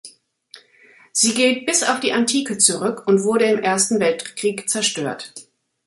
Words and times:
Sie 1.11 1.35
geht 1.35 1.67
bis 1.67 1.83
auf 1.83 1.99
die 1.99 2.11
Antike 2.11 2.57
zurück 2.57 3.03
und 3.05 3.23
wurde 3.23 3.45
im 3.45 3.59
Ersten 3.61 3.99
Weltkrieg 3.99 4.67
zerstört. 4.67 5.31